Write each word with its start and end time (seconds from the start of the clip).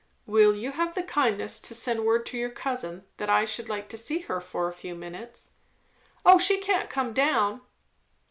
"Will 0.25 0.55
you 0.55 0.71
have 0.71 0.95
the 0.95 1.03
kindness 1.03 1.59
to 1.59 1.75
send 1.75 2.05
word 2.07 2.25
to 2.25 2.35
your 2.35 2.49
cousin 2.49 3.05
that 3.17 3.29
I 3.29 3.45
should 3.45 3.69
like 3.69 3.87
to 3.89 3.99
see 3.99 4.21
her 4.21 4.41
for 4.41 4.67
a 4.67 4.73
few 4.73 4.95
minutes?" 4.95 5.51
"O 6.25 6.39
she 6.39 6.57
can't 6.57 6.89
come 6.89 7.13
down?" 7.13 7.61